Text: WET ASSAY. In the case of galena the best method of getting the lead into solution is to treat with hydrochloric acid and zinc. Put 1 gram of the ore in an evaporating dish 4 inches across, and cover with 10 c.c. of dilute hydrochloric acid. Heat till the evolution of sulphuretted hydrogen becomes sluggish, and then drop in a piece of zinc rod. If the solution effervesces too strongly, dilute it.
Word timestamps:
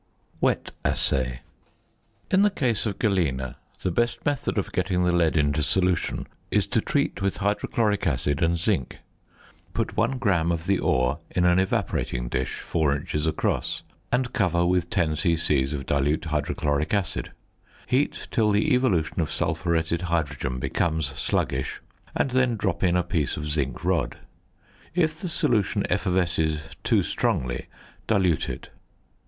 WET 0.39 0.71
ASSAY. 0.83 1.41
In 2.31 2.41
the 2.41 2.49
case 2.49 2.87
of 2.87 2.97
galena 2.97 3.57
the 3.83 3.91
best 3.91 4.25
method 4.25 4.57
of 4.57 4.71
getting 4.71 5.03
the 5.03 5.11
lead 5.11 5.37
into 5.37 5.61
solution 5.61 6.25
is 6.49 6.65
to 6.65 6.81
treat 6.81 7.21
with 7.21 7.37
hydrochloric 7.37 8.07
acid 8.07 8.41
and 8.41 8.57
zinc. 8.57 8.97
Put 9.75 9.95
1 9.95 10.17
gram 10.17 10.51
of 10.51 10.65
the 10.65 10.79
ore 10.79 11.19
in 11.29 11.45
an 11.45 11.59
evaporating 11.59 12.29
dish 12.29 12.61
4 12.61 12.95
inches 12.95 13.27
across, 13.27 13.83
and 14.11 14.33
cover 14.33 14.65
with 14.65 14.89
10 14.89 15.17
c.c. 15.17 15.63
of 15.71 15.85
dilute 15.85 16.25
hydrochloric 16.25 16.95
acid. 16.95 17.31
Heat 17.85 18.27
till 18.31 18.49
the 18.49 18.73
evolution 18.73 19.19
of 19.21 19.29
sulphuretted 19.29 20.01
hydrogen 20.01 20.57
becomes 20.57 21.09
sluggish, 21.15 21.79
and 22.15 22.31
then 22.31 22.57
drop 22.57 22.81
in 22.81 22.95
a 22.97 23.03
piece 23.03 23.37
of 23.37 23.45
zinc 23.45 23.83
rod. 23.85 24.17
If 24.95 25.19
the 25.21 25.29
solution 25.29 25.85
effervesces 25.91 26.59
too 26.83 27.03
strongly, 27.03 27.67
dilute 28.07 28.49
it. 28.49 28.71